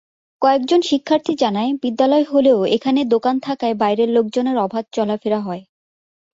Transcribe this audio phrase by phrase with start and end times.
[0.41, 5.63] কয়েকজন শিক্ষার্থী জানায়, বিদ্যালয় হলেও এখানে দোকান থাকায় বাইরের লোকজনের অবাধ চলাফেরা হয়।